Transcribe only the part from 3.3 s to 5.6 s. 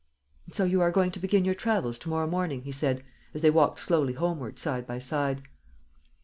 as they walked slowly homeward side by side.